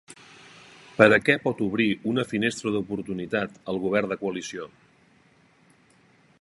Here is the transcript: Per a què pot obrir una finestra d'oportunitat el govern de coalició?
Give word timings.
Per 1.01 1.07
a 1.17 1.19
què 1.25 1.35
pot 1.43 1.61
obrir 1.65 1.85
una 2.13 2.25
finestra 2.31 2.73
d'oportunitat 2.77 3.61
el 3.75 3.81
govern 3.87 4.15
de 4.15 4.19
coalició? 4.25 4.69